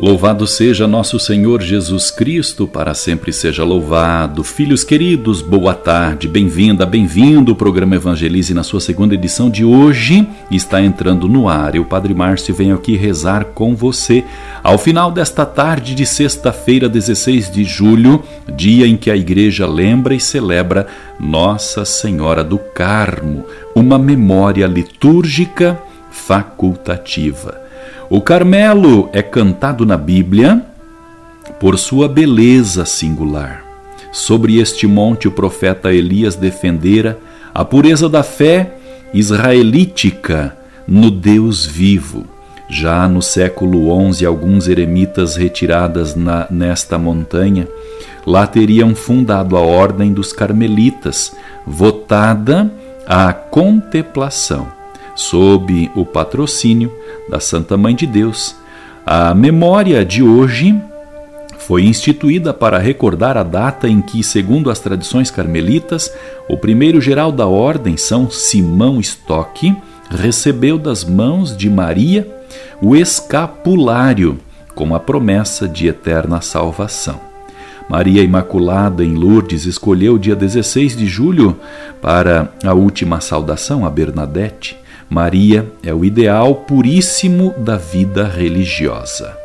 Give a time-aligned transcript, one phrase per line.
[0.00, 4.44] Louvado seja nosso Senhor Jesus Cristo, para sempre seja louvado.
[4.44, 7.50] Filhos queridos, boa tarde, bem-vinda, bem-vindo.
[7.50, 11.74] O programa Evangelize na sua segunda edição de hoje está entrando no ar.
[11.74, 14.24] E o Padre Márcio vem aqui rezar com você.
[14.62, 18.22] Ao final desta tarde de sexta-feira, 16 de julho,
[18.54, 20.86] dia em que a igreja lembra e celebra
[21.18, 23.44] Nossa Senhora do Carmo,
[23.74, 25.76] uma memória litúrgica
[26.08, 27.67] facultativa.
[28.10, 30.64] O Carmelo é cantado na Bíblia
[31.60, 33.62] por sua beleza singular.
[34.10, 37.18] Sobre este monte, o profeta Elias defendera
[37.52, 38.76] a pureza da fé
[39.12, 42.24] israelítica no Deus vivo.
[42.70, 47.68] Já no século XI, alguns eremitas retiradas na, nesta montanha
[48.26, 52.70] lá teriam fundado a Ordem dos Carmelitas, votada
[53.06, 54.77] à contemplação
[55.18, 56.94] sob o patrocínio
[57.28, 58.54] da Santa Mãe de Deus.
[59.04, 60.80] A memória de hoje
[61.58, 66.10] foi instituída para recordar a data em que, segundo as tradições carmelitas,
[66.48, 69.76] o primeiro geral da ordem, São Simão Stock,
[70.08, 72.26] recebeu das mãos de Maria
[72.80, 74.38] o escapulário
[74.74, 77.20] com a promessa de eterna salvação.
[77.88, 81.58] Maria Imaculada em Lourdes escolheu o dia 16 de julho
[82.00, 84.78] para a última saudação a Bernadette.
[85.08, 89.36] Maria é o ideal puríssimo da vida religiosa.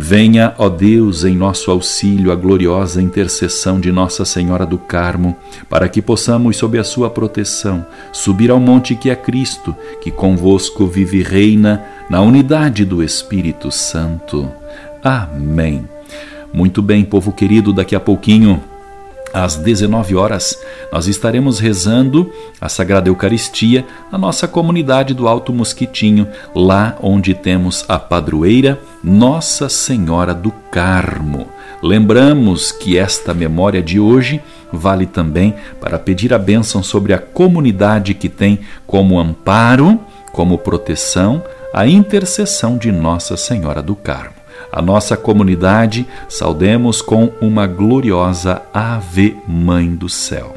[0.00, 5.36] Venha, ó Deus, em nosso auxílio a gloriosa intercessão de Nossa Senhora do Carmo,
[5.68, 10.86] para que possamos, sob a sua proteção, subir ao monte que é Cristo, que convosco
[10.86, 14.48] vive e reina na unidade do Espírito Santo.
[15.02, 15.84] Amém.
[16.52, 18.62] Muito bem, povo querido, daqui a pouquinho
[19.32, 20.60] às 19 horas,
[20.92, 27.84] nós estaremos rezando a Sagrada Eucaristia na nossa comunidade do Alto Mosquitinho, lá onde temos
[27.88, 31.48] a padroeira Nossa Senhora do Carmo.
[31.82, 34.40] Lembramos que esta memória de hoje
[34.72, 40.00] vale também para pedir a bênção sobre a comunidade que tem como amparo,
[40.32, 44.37] como proteção, a intercessão de Nossa Senhora do Carmo
[44.70, 50.54] a nossa comunidade, saudemos com uma gloriosa Ave Mãe do Céu.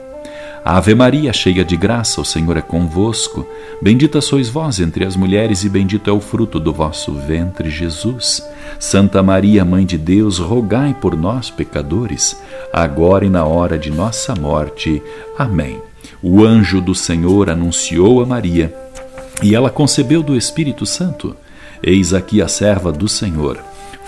[0.64, 3.48] Ave Maria, cheia de graça, o Senhor é convosco.
[3.82, 8.48] Bendita sois vós entre as mulheres, e bendito é o fruto do vosso ventre, Jesus.
[8.80, 12.40] Santa Maria, Mãe de Deus, rogai por nós, pecadores,
[12.72, 15.02] agora e na hora de nossa morte.
[15.36, 15.82] Amém.
[16.22, 18.72] O anjo do Senhor anunciou a Maria,
[19.42, 21.36] e ela concebeu do Espírito Santo.
[21.82, 23.71] Eis aqui a serva do Senhor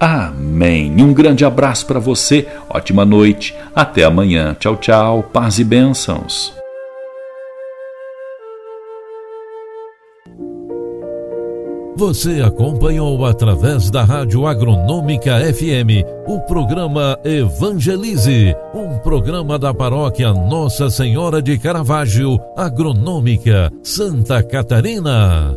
[0.00, 0.92] Amém.
[1.00, 4.56] Um grande abraço para você, ótima noite, até amanhã.
[4.58, 6.52] Tchau, tchau, paz e bênçãos.
[11.96, 20.90] Você acompanhou através da Rádio Agronômica FM o programa Evangelize, um programa da paróquia Nossa
[20.90, 25.56] Senhora de Caravaggio, Agronômica, Santa Catarina.